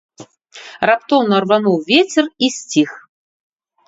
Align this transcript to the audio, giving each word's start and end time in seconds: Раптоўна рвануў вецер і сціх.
Раптоўна 0.89 1.35
рвануў 1.45 1.75
вецер 1.89 2.25
і 2.47 2.49
сціх. 2.57 2.89